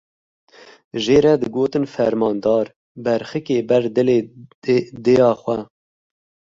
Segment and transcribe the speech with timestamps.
[1.03, 2.65] Jê re digotin fermandar,
[3.05, 4.17] berxikê ber dilê
[5.03, 5.57] dêya xwe.